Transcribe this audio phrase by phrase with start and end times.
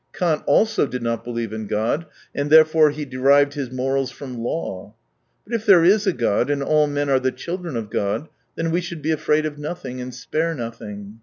[0.13, 4.95] Kant also did not believe in God, and therefore he derived his morals from" Law."
[5.45, 8.81] But if there is God, and all men are the children of God, then we
[8.81, 11.19] should be afraid of nothing and spare nothing.